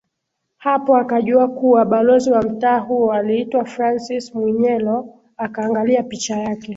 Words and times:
Hapo 0.57 0.97
akajua 0.97 1.47
kuwa 1.47 1.85
balozi 1.85 2.31
wa 2.31 2.41
mtaa 2.43 2.77
huo 2.79 3.13
aliitwa 3.13 3.65
Francis 3.65 4.35
Mwinyelo 4.35 5.13
akaangalia 5.37 6.03
picha 6.03 6.35
yake 6.37 6.69